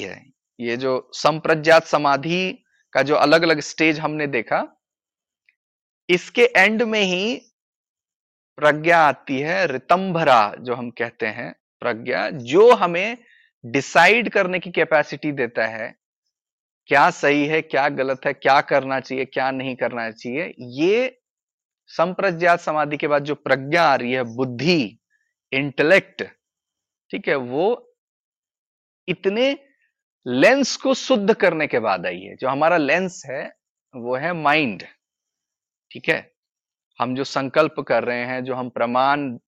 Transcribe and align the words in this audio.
है। 0.00 0.32
ये 0.60 0.76
जो 0.76 1.10
संप्रज्ञात 1.14 1.86
समाधि 1.86 2.64
का 2.92 3.02
जो 3.02 3.14
अलग 3.14 3.42
अलग 3.42 3.60
स्टेज 3.60 3.98
हमने 4.00 4.26
देखा, 4.26 4.66
इसके 6.08 6.44
एंड 6.56 6.82
में 6.82 7.02
ही 7.02 7.34
प्रज्ञा 8.58 8.98
आती 8.98 9.38
है, 9.40 9.66
रितंभरा 9.66 10.54
जो 10.60 10.74
हम 10.74 10.90
कहते 10.90 11.26
हैं, 11.26 11.54
प्रज्ञा, 11.80 12.30
जो 12.30 12.72
हमें 12.72 13.18
डिसाइड 13.64 14.28
करने 14.28 14.58
की 14.58 14.70
कैपेसिटी 14.70 15.32
देता 15.32 15.66
है, 15.66 15.94
क्या 16.86 17.10
सही 17.10 17.46
है, 17.46 17.62
क्या 17.62 17.88
गलत 17.88 18.26
है, 18.26 18.32
क्या 18.32 18.60
करना 18.60 19.00
चाहिए, 19.00 19.24
क्या 19.24 19.50
नहीं 19.50 19.76
करना 19.76 20.10
चाहिए, 20.10 20.54
ये 20.58 21.20
संप्रज्ञात 21.86 22.60
समाधि 22.60 22.96
के 22.96 23.08
बाद 23.08 23.24
जो 23.24 23.34
प्रज्ञा 23.34 23.84
आ 23.84 23.94
रही 23.94 24.12
है, 24.12 24.22
बुद्धि 24.22 24.98
इंटेलेक्ट 25.52 26.22
ठीक 27.10 27.28
है, 27.28 27.34
वो 27.34 27.96
इतने 29.08 29.52
लेंस 30.26 30.76
को 30.76 30.94
शुद्ध 30.94 31.34
करने 31.34 31.66
के 31.66 31.78
बाद 31.78 32.06
आई 32.06 32.20
है 32.20 32.36
जो 32.36 32.48
हमारा 32.48 32.76
लेंस 32.76 33.22
है, 33.26 33.56
वो 33.96 34.16
है 34.16 34.32
माइंड। 34.32 34.82
ठीक 35.90 36.08
है? 36.08 36.32
हम 37.00 37.14
जो 37.14 37.24
संकल्प 37.24 37.80
कर 37.80 38.04
रहे 38.04 38.24
हैं, 38.24 38.44
जो 38.44 38.54
हम 38.54 38.68
प्रमाण 38.68 39.38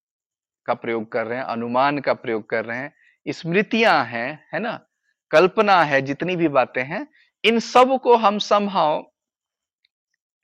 का 0.65 0.73
प्रयोग 0.73 1.11
कर 1.11 1.27
रहे 1.27 1.37
हैं, 1.37 1.45
अनुमान 1.45 1.99
का 1.99 2.13
प्रयोग 2.13 2.49
कर 2.49 2.65
रहे 2.65 2.77
हैं, 2.77 2.93
स्मृतियाँ 3.27 4.05
हैं, 4.05 4.47
है 4.53 4.59
ना? 4.59 4.85
कल्पना 5.31 5.83
है, 5.83 6.01
जितनी 6.01 6.35
भी 6.35 6.47
बातें 6.47 6.83
हैं, 6.83 7.07
इन 7.45 7.59
सबको 7.59 8.15
हम 8.15 8.39
समहाव 8.39 9.11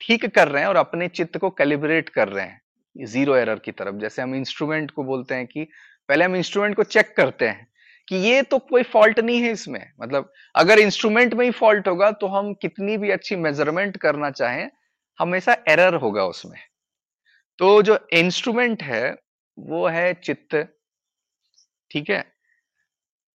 ठीक 0.00 0.34
कर 0.34 0.48
रहे 0.48 0.62
हैं 0.62 0.68
और 0.68 0.76
अपने 0.76 1.08
चित्त 1.08 1.38
को 1.38 1.50
कैलिब्रेट 1.50 2.08
कर 2.08 2.28
रहे 2.28 2.46
हैं। 2.46 2.62
ज़ीरो 3.04 3.36
एरर 3.36 3.58
की 3.58 3.72
तरफ़। 3.72 3.96
जैसे 3.96 4.22
हम 4.22 4.34
इंस्ट्रूमेंट 4.34 4.90
को 4.90 5.04
बोलते 5.04 5.34
हैं 5.34 5.46
कि, 5.46 5.64
पहले 6.08 6.24
हम 6.24 6.36
इंस्ट्रूमेंट 6.36 6.76
को 6.76 6.82
चेक 6.82 7.16
करते 7.16 7.48
हैं। 7.48 7.68
कि 8.08 8.16
ये 8.16 8.42
तो 8.42 8.58
कोई 8.58 8.82
फॉल्ट 8.82 9.18
नहीं 9.20 9.40
है 9.42 9.50
इसमें। 9.50 9.84
मतलब 10.02 10.32
अगर 10.54 10.78
इंस्ट्रूमेंट 10.78 11.34
में 11.34 11.44
ही 11.44 11.50
फॉल्ट 11.50 11.88
होगा 11.88 12.10
तो 12.10 12.26
हम 12.26 12.52
कितनी 12.54 12.96
भी 12.96 13.10
अच्छी 13.10 13.36
मेज़रमेंट 13.36 13.96
करना 13.96 14.30
चाहें, 14.30 14.70
हमेशा 15.18 15.56
एरर 15.68 15.94
होगा 15.94 16.24
उसमें। 16.24 16.58
तो 17.58 17.82
जो 17.82 17.98
इंस्ट्रूमेंट 18.12 18.82
है, 18.82 19.16
वो 19.58 19.86
है 19.88 20.12
चित्त। 20.14 20.56
ठीक 21.90 22.10
है? 22.10 22.24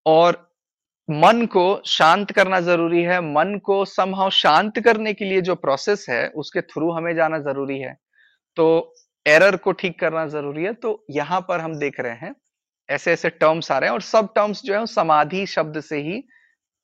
और 0.06 0.52
मन 1.10 1.46
को 1.46 1.82
शांत 1.86 2.32
करना 2.32 2.60
ज़रूरी 2.60 3.02
है। 3.04 3.20
मन 3.24 3.58
को 3.64 3.84
समहाउ 3.86 4.30
शांत 4.30 4.80
करने 4.80 5.14
के 5.14 5.26
लिए 5.26 5.42
जो 5.42 5.56
प्रोसेस 5.56 6.06
है, 6.10 6.28
उसके 6.28 6.62
थ्रू 6.62 6.92
हमें 6.92 7.14
जाना 7.16 7.40
ज़रूरी 7.40 7.80
है। 7.80 7.98
तो 8.58 8.94
एरर 9.26 9.56
को 9.56 9.72
ठीक 9.72 10.00
करना 10.00 10.26
ज़रूरी 10.28 10.64
है। 10.64 10.74
तो 10.74 11.06
यहाँ 11.10 11.40
पर 11.42 11.60
हम 11.60 11.76
देख 11.76 12.00
रहे 12.00 12.16
हैं 12.16 12.34
ऐसे 12.90 13.12
ऐसे 13.14 13.30
टर्म्स 13.30 13.72
आ 13.72 13.78
रहे 13.78 13.90
हैं 13.90 13.94
और 13.94 14.02
सब 14.02 14.34
टर्म्स 14.36 14.62
जो 14.64 14.74
है 14.74 14.86
समाधि 14.86 15.46
शब्द 15.46 15.80
से 15.82 16.02
ही 16.02 16.20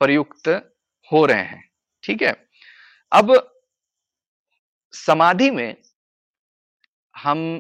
प्रयुक्त 0.02 0.48
हो 1.12 1.26
रहे 1.26 1.44
हैं। 1.44 1.64
ठीक 2.04 2.22
है? 2.22 2.36
अब 3.12 3.34
समाधि 4.94 5.50
में 5.52 5.76
हम 7.16 7.60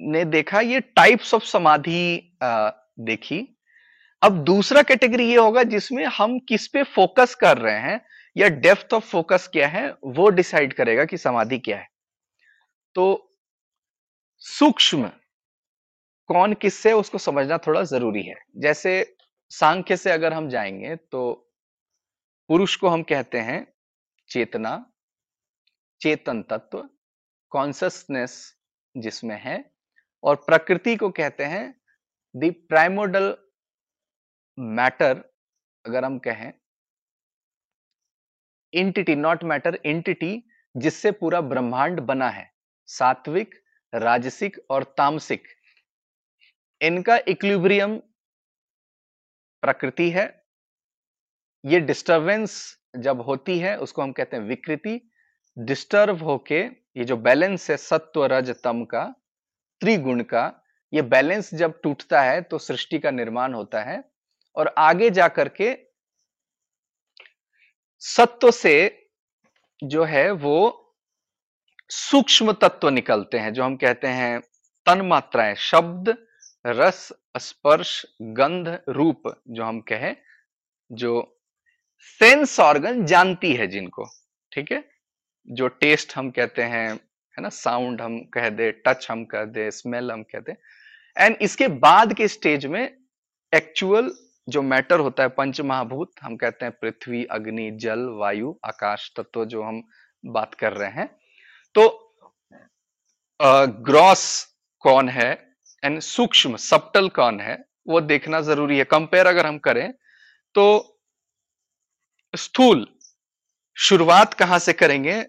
ने 0.00 0.24
देखा 0.24 0.60
ये 0.60 0.80
टाइप्स 0.80 1.34
ऑफ़ 1.34 1.44
समाधि 1.44 2.36
देखी। 2.42 3.40
अब 4.22 4.42
दूसरा 4.44 4.82
कैटेगरी 4.82 5.28
ये 5.28 5.36
होगा 5.36 5.62
जिसमें 5.62 6.04
हम 6.06 6.38
किस 6.38 6.66
पे 6.68 6.82
फोकस 6.84 7.34
कर 7.34 7.58
रहे 7.58 7.78
हैं 7.80 8.00
या 8.36 8.48
डेप्थ 8.48 8.94
ऑफ़ 8.94 9.04
फोकस 9.04 9.48
क्या 9.52 9.68
है, 9.68 9.90
वो 10.04 10.28
डिसाइड 10.30 10.72
करेगा 10.72 11.04
कि 11.04 11.18
समाधि 11.18 11.58
क्या 11.58 11.78
है। 11.78 11.88
तो 12.94 13.36
सूक्ष्म 14.38 15.10
कौन 16.28 16.54
किससे 16.54 16.92
उसको 16.92 17.18
समझना 17.18 17.58
थोड़ा 17.58 17.82
ज़रूरी 17.84 18.22
है। 18.22 18.34
जैसे 18.56 18.92
सांख्य 19.50 19.96
से 19.96 20.10
अगर 20.10 20.32
हम 20.32 20.48
जाएँगे 20.48 20.94
तो 20.96 21.22
पुरुष 22.50 22.76
को 22.76 22.88
हम 22.88 23.02
कहते 23.02 23.38
हैं 23.40 23.66
चेतना, 24.30 24.74
चेतन 26.00 26.42
तत्व 26.42 26.88
कॉन्सियसनेस 27.52 28.36
जिसमें 28.94 29.40
है, 29.40 29.64
और 30.22 30.36
प्रकृति 30.36 30.96
को 30.96 31.10
कहते 31.10 31.44
हैं 31.44 31.74
द 32.34 32.52
प्राइमोडल 32.68 33.34
मैटर 34.58 35.22
अगर 35.84 36.04
हम 36.04 36.18
कहें 36.18 36.52
इंटिटी 38.72 39.14
नॉट 39.16 39.44
मैटर 39.44 39.78
इंटिटी 39.84 40.42
जिससे 40.74 41.10
पूरा 41.12 41.40
ब्रह्मांड 41.40 42.00
बना 42.00 42.28
है, 42.30 42.50
सात्विक, 42.88 43.54
राजसिक 43.92 44.56
और 44.70 44.84
तामसिक। 44.96 45.48
इनका 46.84 47.16
इक्विलिब्रियम 47.28 47.96
प्रकृति 49.62 50.10
है। 50.10 50.26
ये 51.64 51.80
डिस्टरबेंस 51.80 52.56
जब 52.96 53.20
होती 53.20 53.58
है, 53.58 53.76
उसको 53.78 54.02
हम 54.02 54.12
कहते 54.12 54.36
हैं 54.36 54.44
विकृति। 54.44 55.00
डिस्टर्ब 55.56 56.22
होके 56.22 56.60
ये 56.96 57.04
जो 57.04 57.16
बैलेंस 57.18 57.70
है 57.70 57.76
सत्व, 57.76 58.24
रज, 58.26 58.50
तम 58.64 58.84
का, 58.84 59.04
त्रिगुण 59.80 60.22
का, 60.22 60.44
ये 60.92 61.02
बैलेंस 61.04 61.54
जब 61.54 61.80
टूटता 61.82 62.22
है 62.22 62.40
तो 62.42 62.58
सृष्टि 62.58 62.98
का 62.98 63.10
निर्माण 63.10 63.54
होता 63.54 63.82
है 63.82 64.02
और 64.56 64.74
आगे 64.78 65.10
जाकर 65.10 65.48
के 65.50 65.76
सत्व 68.02 68.50
से 68.50 68.74
जो 69.82 70.04
है 70.04 70.30
वो 70.30 70.58
सूक्ष्म 71.90 72.52
तत्व 72.52 72.88
निकलते 72.88 73.38
हैं, 73.38 73.52
जो 73.52 73.64
हम 73.64 73.76
कहते 73.76 74.08
हैं 74.08 74.40
तन 74.86 75.00
मात्राएँ 75.00 75.54
शब्द 75.54 76.16
रस 76.64 77.12
स्पर्श 77.36 78.04
गंध 78.22 78.68
रूप 78.88 79.22
जो 79.48 79.64
हम 79.64 79.80
कहें, 79.80 80.16
जो 80.90 81.40
सेंस 82.20 82.58
ऑर्गन 82.60 83.04
जानती 83.06 83.52
है 83.54 83.66
जिनको, 83.66 84.06
ठीक 84.52 84.72
है? 84.72 84.82
जो 85.48 85.68
टेस्ट 85.68 86.16
हम 86.16 86.30
कहते 86.30 86.62
हैं, 86.62 86.88
है 87.34 87.42
ना? 87.42 87.48
साउंड 87.48 88.00
हम 88.02 88.18
कह 88.24 88.48
दे 88.48 88.70
टच 88.86 89.06
हम 89.10 89.24
कह 89.24 89.44
दे 89.44 89.70
स्मेल 89.70 90.10
हम 90.12 90.22
कहते 90.22 90.52
हैं 90.52 90.58
एंड 91.16 91.36
इसके 91.42 91.68
बाद 91.68 92.14
के 92.14 92.28
स्टेज 92.28 92.66
में 92.66 92.82
एक्चुअल 93.52 94.10
जो 94.48 94.62
मैटर 94.62 95.00
होता 95.00 95.22
है 95.22 95.28
पंच 95.28 95.60
महाभूत 95.60 96.12
हम 96.22 96.36
कहते 96.36 96.64
हैं 96.64 96.74
पृथ्वी, 96.80 97.24
अग्नि, 97.24 97.70
जल, 97.70 98.08
वायु, 98.18 98.54
आकाश, 98.64 99.12
तत्व 99.16 99.44
जो 99.44 99.62
हम 99.62 99.82
बात 100.26 100.54
कर 100.54 100.72
रहे 100.72 100.90
हैं। 100.90 101.08
तो 101.74 102.16
ग्रॉस 103.40 104.24
कौन 104.80 105.08
है? 105.08 105.43
एंड 105.84 106.00
सूक्ष्म 106.00 106.56
सप्टल 106.56 107.08
कौन 107.08 107.40
है, 107.40 107.64
वो 107.88 108.00
देखना 108.00 108.40
ज़रूरी 108.40 108.78
है। 108.78 108.84
कंपेयर 108.84 109.26
अगर 109.26 109.46
हम 109.46 109.58
करें 109.58 109.92
तो 110.54 110.90
स्थूल, 112.34 112.86
शुरुआत 113.76 114.34
कहाँ 114.34 114.58
से 114.58 114.72
करेंगे? 114.72 115.24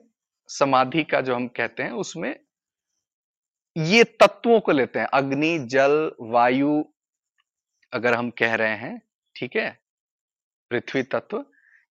समाधि 0.49 1.03
का 1.03 1.21
जो 1.21 1.35
हम 1.35 1.47
कहते 1.47 1.83
हैं, 1.83 1.91
उसमें 1.91 2.35
ये 3.75 4.03
तत्वों 4.03 4.59
को 4.59 4.71
लेते 4.71 4.99
हैं। 4.99 5.07
अग्नि, 5.07 5.57
जल, 5.59 6.11
वायु, 6.21 6.83
अगर 7.93 8.13
हम 8.13 8.29
कह 8.29 8.55
रहे 8.55 8.75
हैं, 8.77 9.01
ठीक 9.35 9.55
है? 9.55 9.69
पृथ्वी 10.71 11.03
तत्व। 11.03 11.45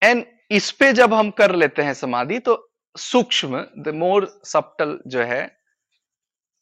एंड 0.01 0.25
इस 0.51 0.72
पे 0.72 0.91
जब 0.94 1.13
हम 1.13 1.29
कर 1.31 1.56
लेते 1.56 1.81
हैं 1.81 1.94
समाधि 1.94 2.39
तो 2.39 2.72
सूक्ष्म 2.95 3.66
द 3.78 3.91
मोर 3.95 4.28
सप्टल 4.45 5.00
जो 5.07 5.24
है 5.24 5.56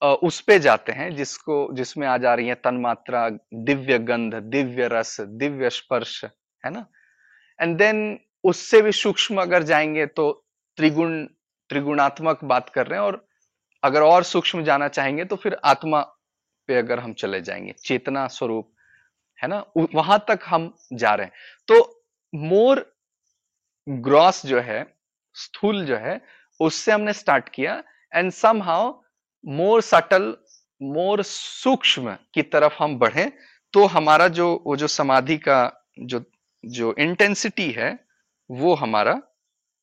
उस 0.02 0.40
पे 0.42 0.60
जाते 0.60 0.92
हैं 0.92 1.16
जिसको, 1.16 1.74
जिसमें 1.74 2.08
आ 2.08 2.18
जा 2.18 2.34
रही 2.34 2.48
है 2.48 2.56
तन्मात्रा, 2.56 3.30
दिव्य 3.54 4.00
गंध, 4.00 4.36
दिव्य 4.36 4.88
रस, 4.88 5.22
दिव्य 5.22 5.70
स्पर्श, 5.70 6.26
है 6.64 6.72
ना? 6.72 6.86
एंड 7.60 7.78
देन 7.78 8.20
उससे 8.44 8.82
भी 8.82 8.92
सूक्ष्म 8.92 9.42
अगर 9.42 9.64
जाएँगे 9.64 10.06
तो 10.06 10.32
त्रिगुण, 10.78 11.26
त्रिगुणात्मक 11.70 12.44
बात 12.44 12.70
कर 12.70 12.88
रहे 12.88 13.00
हैं 13.00 13.06
और 13.06 13.26
अगर 13.84 14.02
और 14.02 14.24
सूक्ष्म 14.24 14.64
जाना 14.64 14.88
चाहेंगे 14.88 15.26
तो 15.26 15.36
फिर 15.36 15.58
आत्मा 15.66 16.02
पे 16.68 16.76
अगर 16.76 17.00
हम 17.00 17.14
चले 17.14 17.42
जाएँगे, 17.42 17.72
चेतना 17.72 18.28
स्वरूप, 18.28 18.72
है 19.44 19.48
ना? 19.50 19.66
वहाँ 19.96 20.26
तक 20.28 20.40
हम 20.46 20.74
जा 20.94 21.14
रहे 21.16 21.26
हैं। 21.26 21.34
तो 21.68 22.06
मोर 22.36 22.86
ग्रॉस 23.90 24.46
जो 24.46 24.60
है, 24.60 24.86
स्थूल 25.36 25.86
जो 25.86 25.98
है, 25.98 26.22
उससे 26.60 26.92
हमने 26.92 27.14
स्टार्ट 27.14 27.50
किया 27.50 27.84
and 28.14 28.32
somehow 28.62 29.02
more 29.46 29.82
subtle 29.82 30.36
more 30.82 31.22
सूक्ष्म 31.24 32.18
की 32.34 32.42
तरफ़ 32.42 32.74
हम 32.80 32.98
बढ़े 33.00 33.26
तो 33.74 33.86
हमारा 33.86 34.28
जो 34.28 34.64
वो 34.66 34.76
जो 34.76 34.88
समाधि 34.88 35.38
का 35.38 35.60
जो 36.00 36.24
जो 36.64 36.94
इंटेंसिटी 37.00 37.70
है 37.72 37.92
वो 38.50 38.74
हमारा 38.76 39.22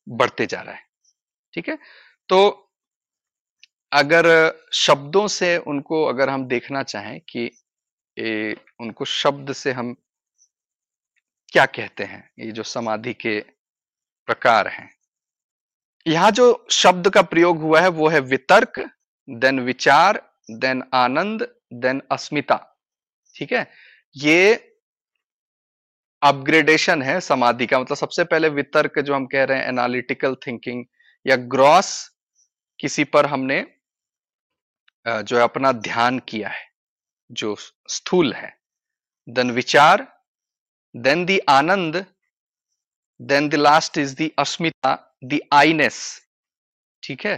बढ़ते 0.07 0.45
जा 0.45 0.61
रहा 0.61 0.75
है। 0.75 0.85
ठीक 1.53 1.69
है? 1.69 1.77
तो 2.29 2.69
अगर 3.91 4.25
शब्दों 4.73 5.27
से 5.27 5.57
उनको 5.57 6.03
अगर 6.05 6.29
हम 6.29 6.45
देखना 6.47 6.83
चाहें 6.83 7.19
कि 7.19 7.49
ए, 8.17 8.55
उनको 8.79 9.05
शब्द 9.05 9.53
से 9.53 9.71
हम 9.71 9.95
क्या 11.49 11.65
कहते 11.65 12.03
हैं 12.03 12.31
ये 12.39 12.51
जो 12.51 12.63
समाधि 12.63 13.13
के 13.13 13.39
प्रकार 14.27 14.67
हैं। 14.67 14.89
यहाँ 16.07 16.31
जो 16.31 16.65
शब्द 16.71 17.09
का 17.09 17.21
प्रयोग 17.21 17.61
हुआ 17.61 17.81
है 17.81 17.87
वो 17.87 18.07
है 18.07 18.19
वितर्क 18.19 18.79
देन 19.27 19.59
विचार 19.59 20.21
देन 20.51 20.83
आनंद 20.93 21.47
देन 21.75 22.01
अस्मिता 22.11 22.55
ठीक 23.35 23.51
है? 23.51 23.67
ये 24.15 24.53
अपग्रेडेशन 26.21 27.01
है 27.01 27.19
समाधि 27.21 27.65
का। 27.67 27.79
मतलब 27.79 27.97
सबसे 27.97 28.23
पहले 28.23 28.49
वितर्क 28.51 28.99
जो 28.99 29.15
हम 29.15 29.25
कह 29.25 29.43
रहे 29.43 29.59
हैं 29.59 29.67
एनालिटिकल 29.67 30.35
थिंकिंग 30.47 30.83
या 31.25 31.35
ग्रॉस 31.35 31.89
किसी 32.79 33.03
पर 33.05 33.25
हमने 33.25 33.65
जो 35.05 35.37
है 35.37 35.43
अपना 35.43 35.71
ध्यान 35.71 36.19
किया 36.19 36.49
है, 36.49 36.65
जो 37.29 37.55
स्थूल 37.89 38.33
है। 38.33 38.53
देन 39.27 39.51
विचार 39.51 40.07
then 40.95 41.25
the 41.25 41.39
Anand 41.49 42.05
then 43.19 43.49
the 43.49 43.55
last 43.55 43.97
is 43.97 44.15
the 44.15 44.31
Asmita 44.39 44.93
the 45.23 45.39
आईनेस 45.53 45.99
ठीक 47.03 47.25
है? 47.25 47.35